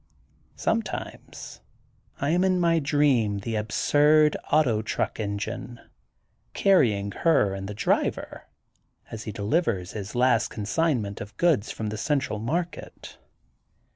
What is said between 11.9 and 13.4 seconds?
central market.